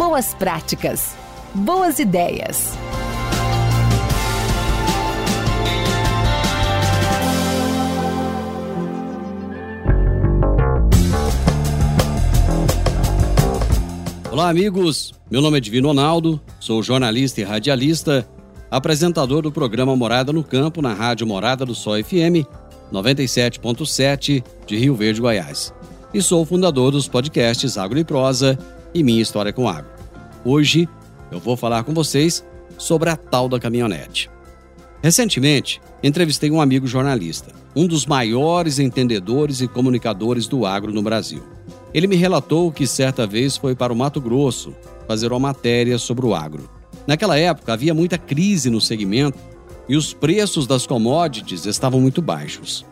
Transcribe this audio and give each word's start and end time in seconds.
Boas 0.00 0.32
práticas. 0.32 1.14
Boas 1.54 1.98
ideias. 1.98 2.72
Olá, 14.32 14.48
amigos. 14.48 15.12
Meu 15.30 15.42
nome 15.42 15.58
é 15.58 15.60
Divino 15.60 15.88
Ronaldo, 15.88 16.40
sou 16.58 16.82
jornalista 16.82 17.42
e 17.42 17.44
radialista, 17.44 18.26
apresentador 18.70 19.42
do 19.42 19.52
programa 19.52 19.94
Morada 19.94 20.32
no 20.32 20.42
Campo 20.42 20.80
na 20.80 20.94
Rádio 20.94 21.26
Morada 21.26 21.66
do 21.66 21.74
Sol 21.74 22.02
FM 22.02 22.48
97.7 22.90 24.42
de 24.66 24.76
Rio 24.78 24.94
Verde, 24.94 25.20
Goiás. 25.20 25.74
E 26.14 26.22
sou 26.22 26.46
fundador 26.46 26.90
dos 26.90 27.06
podcasts 27.06 27.76
Agro 27.76 27.98
e 27.98 28.04
Prosa 28.04 28.58
e 28.94 29.02
Minha 29.02 29.22
História 29.22 29.52
com 29.52 29.68
Agro. 29.68 29.90
Hoje 30.44 30.88
eu 31.30 31.38
vou 31.38 31.56
falar 31.56 31.84
com 31.84 31.94
vocês 31.94 32.44
sobre 32.76 33.10
a 33.10 33.16
tal 33.16 33.48
da 33.48 33.60
caminhonete. 33.60 34.30
Recentemente, 35.02 35.80
entrevistei 36.02 36.50
um 36.50 36.60
amigo 36.60 36.86
jornalista, 36.86 37.52
um 37.74 37.86
dos 37.86 38.04
maiores 38.06 38.78
entendedores 38.78 39.60
e 39.60 39.68
comunicadores 39.68 40.46
do 40.46 40.66
agro 40.66 40.92
no 40.92 41.02
Brasil. 41.02 41.42
Ele 41.92 42.06
me 42.06 42.16
relatou 42.16 42.70
que 42.70 42.86
certa 42.86 43.26
vez 43.26 43.56
foi 43.56 43.74
para 43.74 43.92
o 43.92 43.96
Mato 43.96 44.20
Grosso 44.20 44.74
fazer 45.08 45.32
uma 45.32 45.40
matéria 45.40 45.98
sobre 45.98 46.26
o 46.26 46.34
agro. 46.34 46.68
Naquela 47.06 47.38
época 47.38 47.72
havia 47.72 47.94
muita 47.94 48.18
crise 48.18 48.70
no 48.70 48.80
segmento 48.80 49.38
e 49.88 49.96
os 49.96 50.12
preços 50.12 50.66
das 50.66 50.86
commodities 50.86 51.66
estavam 51.66 52.00
muito 52.00 52.22
baixos. 52.22 52.84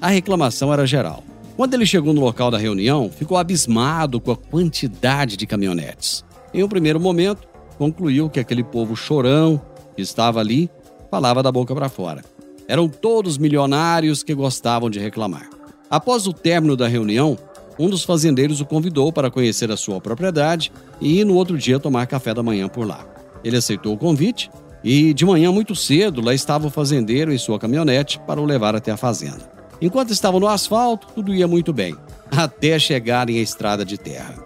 A 0.00 0.08
reclamação 0.08 0.72
era 0.72 0.86
geral. 0.86 1.24
Quando 1.56 1.74
ele 1.74 1.84
chegou 1.84 2.14
no 2.14 2.20
local 2.20 2.50
da 2.50 2.56
reunião, 2.56 3.10
ficou 3.10 3.36
abismado 3.36 4.20
com 4.20 4.32
a 4.32 4.36
quantidade 4.36 5.36
de 5.36 5.46
caminhonetes. 5.46 6.24
Em 6.52 6.62
um 6.62 6.68
primeiro 6.68 6.98
momento, 6.98 7.46
concluiu 7.76 8.30
que 8.30 8.40
aquele 8.40 8.64
povo 8.64 8.96
chorão 8.96 9.60
que 9.94 10.00
estava 10.00 10.40
ali 10.40 10.70
falava 11.10 11.42
da 11.42 11.52
boca 11.52 11.74
para 11.74 11.90
fora. 11.90 12.24
Eram 12.66 12.88
todos 12.88 13.36
milionários 13.36 14.22
que 14.22 14.34
gostavam 14.34 14.88
de 14.88 14.98
reclamar. 14.98 15.50
Após 15.90 16.26
o 16.26 16.32
término 16.32 16.74
da 16.74 16.88
reunião, 16.88 17.36
um 17.78 17.90
dos 17.90 18.02
fazendeiros 18.02 18.60
o 18.62 18.66
convidou 18.66 19.12
para 19.12 19.30
conhecer 19.30 19.70
a 19.70 19.76
sua 19.76 20.00
propriedade 20.00 20.72
e 21.00 21.22
no 21.22 21.34
outro 21.34 21.58
dia 21.58 21.78
tomar 21.78 22.06
café 22.06 22.32
da 22.32 22.42
manhã 22.42 22.66
por 22.66 22.86
lá. 22.86 23.04
Ele 23.44 23.58
aceitou 23.58 23.92
o 23.92 23.98
convite 23.98 24.50
e 24.82 25.12
de 25.12 25.26
manhã 25.26 25.52
muito 25.52 25.76
cedo 25.76 26.22
lá 26.22 26.32
estava 26.32 26.66
o 26.66 26.70
fazendeiro 26.70 27.30
em 27.30 27.38
sua 27.38 27.58
caminhonete 27.58 28.18
para 28.26 28.40
o 28.40 28.44
levar 28.46 28.74
até 28.74 28.90
a 28.90 28.96
fazenda. 28.96 29.61
Enquanto 29.82 30.12
estavam 30.12 30.38
no 30.38 30.46
asfalto, 30.46 31.08
tudo 31.12 31.34
ia 31.34 31.48
muito 31.48 31.72
bem, 31.72 31.96
até 32.30 32.78
chegarem 32.78 33.40
à 33.40 33.42
estrada 33.42 33.84
de 33.84 33.98
terra. 33.98 34.36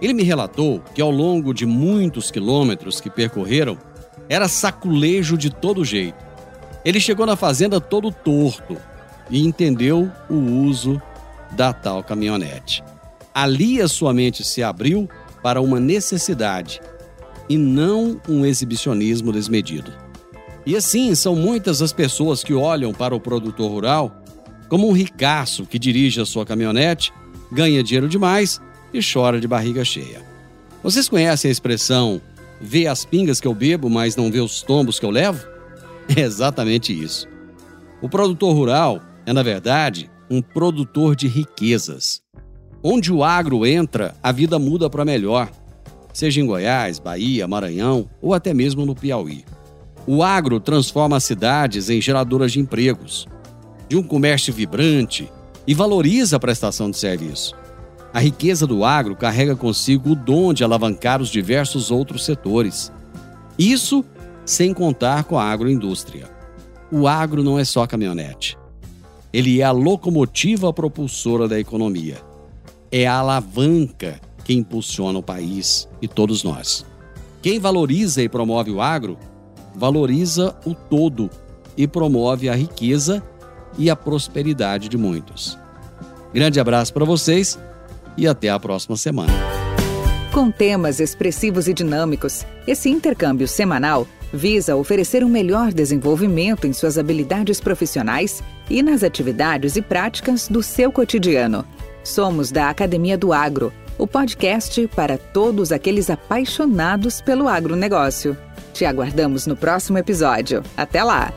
Ele 0.00 0.14
me 0.14 0.22
relatou 0.22 0.80
que 0.94 1.02
ao 1.02 1.10
longo 1.10 1.52
de 1.52 1.66
muitos 1.66 2.30
quilômetros 2.30 3.00
que 3.00 3.10
percorreram, 3.10 3.76
era 4.28 4.46
saculejo 4.46 5.36
de 5.36 5.50
todo 5.50 5.84
jeito. 5.84 6.24
Ele 6.84 7.00
chegou 7.00 7.26
na 7.26 7.34
fazenda 7.34 7.80
todo 7.80 8.12
torto 8.12 8.76
e 9.28 9.44
entendeu 9.44 10.08
o 10.30 10.36
uso 10.36 11.02
da 11.56 11.72
tal 11.72 12.04
caminhonete. 12.04 12.84
Ali 13.34 13.82
a 13.82 13.88
sua 13.88 14.14
mente 14.14 14.44
se 14.44 14.62
abriu 14.62 15.08
para 15.42 15.60
uma 15.60 15.80
necessidade 15.80 16.80
e 17.48 17.58
não 17.58 18.20
um 18.28 18.46
exibicionismo 18.46 19.32
desmedido. 19.32 19.92
E 20.64 20.76
assim 20.76 21.16
são 21.16 21.34
muitas 21.34 21.82
as 21.82 21.92
pessoas 21.92 22.44
que 22.44 22.54
olham 22.54 22.92
para 22.92 23.16
o 23.16 23.20
produtor 23.20 23.72
rural 23.72 24.22
como 24.68 24.88
um 24.88 24.92
ricaço 24.92 25.66
que 25.66 25.78
dirige 25.78 26.20
a 26.20 26.26
sua 26.26 26.44
caminhonete, 26.44 27.12
ganha 27.50 27.82
dinheiro 27.82 28.08
demais 28.08 28.60
e 28.92 29.00
chora 29.00 29.40
de 29.40 29.48
barriga 29.48 29.84
cheia. 29.84 30.22
Vocês 30.82 31.08
conhecem 31.08 31.48
a 31.48 31.52
expressão 31.52 32.20
vê 32.60 32.86
as 32.86 33.04
pingas 33.04 33.40
que 33.40 33.46
eu 33.46 33.54
bebo, 33.54 33.88
mas 33.88 34.16
não 34.16 34.30
vê 34.30 34.40
os 34.40 34.62
tombos 34.62 34.98
que 34.98 35.06
eu 35.06 35.10
levo? 35.10 35.46
É 36.16 36.22
exatamente 36.22 36.90
isso. 36.90 37.28
O 38.00 38.08
produtor 38.08 38.54
rural 38.54 39.02
é, 39.26 39.32
na 39.34 39.42
verdade, 39.42 40.10
um 40.30 40.40
produtor 40.40 41.14
de 41.14 41.28
riquezas. 41.28 42.22
Onde 42.82 43.12
o 43.12 43.22
agro 43.22 43.66
entra, 43.66 44.14
a 44.22 44.32
vida 44.32 44.58
muda 44.58 44.88
para 44.88 45.04
melhor, 45.04 45.50
seja 46.14 46.40
em 46.40 46.46
Goiás, 46.46 46.98
Bahia, 46.98 47.46
Maranhão 47.46 48.08
ou 48.22 48.32
até 48.32 48.54
mesmo 48.54 48.86
no 48.86 48.94
Piauí. 48.94 49.44
O 50.06 50.22
agro 50.22 50.58
transforma 50.58 51.18
as 51.18 51.24
cidades 51.24 51.90
em 51.90 52.00
geradoras 52.00 52.52
de 52.52 52.60
empregos, 52.60 53.28
de 53.88 53.96
um 53.96 54.02
comércio 54.02 54.52
vibrante 54.52 55.30
e 55.66 55.74
valoriza 55.74 56.36
a 56.36 56.40
prestação 56.40 56.90
de 56.90 56.98
serviço. 56.98 57.54
A 58.12 58.20
riqueza 58.20 58.66
do 58.66 58.84
agro 58.84 59.14
carrega 59.14 59.54
consigo 59.54 60.12
o 60.12 60.16
dom 60.16 60.52
de 60.52 60.64
alavancar 60.64 61.20
os 61.20 61.28
diversos 61.28 61.90
outros 61.90 62.24
setores. 62.24 62.92
Isso 63.58 64.04
sem 64.44 64.72
contar 64.72 65.24
com 65.24 65.38
a 65.38 65.44
agroindústria. 65.44 66.28
O 66.90 67.06
agro 67.06 67.42
não 67.42 67.58
é 67.58 67.64
só 67.64 67.86
caminhonete. 67.86 68.56
Ele 69.30 69.60
é 69.60 69.64
a 69.64 69.70
locomotiva 69.70 70.72
propulsora 70.72 71.46
da 71.46 71.60
economia. 71.60 72.16
É 72.90 73.06
a 73.06 73.18
alavanca 73.18 74.18
que 74.42 74.54
impulsiona 74.54 75.18
o 75.18 75.22
país 75.22 75.86
e 76.00 76.08
todos 76.08 76.42
nós. 76.42 76.86
Quem 77.42 77.58
valoriza 77.58 78.22
e 78.22 78.28
promove 78.28 78.70
o 78.70 78.80
agro, 78.80 79.18
valoriza 79.74 80.56
o 80.64 80.74
todo 80.74 81.28
e 81.76 81.86
promove 81.86 82.48
a 82.48 82.54
riqueza 82.54 83.22
e 83.76 83.90
a 83.90 83.96
prosperidade 83.96 84.88
de 84.88 84.96
muitos. 84.96 85.58
Grande 86.32 86.60
abraço 86.60 86.92
para 86.92 87.04
vocês 87.04 87.58
e 88.16 88.26
até 88.26 88.48
a 88.48 88.58
próxima 88.58 88.96
semana. 88.96 89.32
Com 90.32 90.50
temas 90.50 91.00
expressivos 91.00 91.66
e 91.68 91.74
dinâmicos, 91.74 92.46
esse 92.66 92.88
intercâmbio 92.88 93.48
semanal 93.48 94.06
visa 94.32 94.76
oferecer 94.76 95.24
um 95.24 95.28
melhor 95.28 95.72
desenvolvimento 95.72 96.66
em 96.66 96.72
suas 96.72 96.98
habilidades 96.98 97.60
profissionais 97.60 98.42
e 98.68 98.82
nas 98.82 99.02
atividades 99.02 99.76
e 99.76 99.82
práticas 99.82 100.48
do 100.48 100.62
seu 100.62 100.92
cotidiano. 100.92 101.64
Somos 102.04 102.50
da 102.50 102.68
Academia 102.68 103.16
do 103.16 103.32
Agro, 103.32 103.72
o 103.96 104.06
podcast 104.06 104.86
para 104.94 105.18
todos 105.18 105.72
aqueles 105.72 106.08
apaixonados 106.10 107.20
pelo 107.20 107.48
agronegócio. 107.48 108.36
Te 108.72 108.84
aguardamos 108.84 109.46
no 109.46 109.56
próximo 109.56 109.98
episódio. 109.98 110.62
Até 110.76 111.02
lá! 111.02 111.32